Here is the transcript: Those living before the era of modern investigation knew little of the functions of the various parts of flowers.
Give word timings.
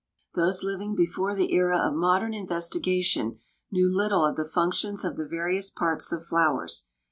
Those 0.33 0.63
living 0.63 0.95
before 0.95 1.35
the 1.35 1.53
era 1.53 1.77
of 1.77 1.93
modern 1.93 2.33
investigation 2.33 3.37
knew 3.69 3.87
little 3.87 4.25
of 4.25 4.35
the 4.35 4.49
functions 4.49 5.05
of 5.05 5.15
the 5.15 5.27
various 5.27 5.69
parts 5.69 6.11
of 6.11 6.25
flowers. 6.25 6.87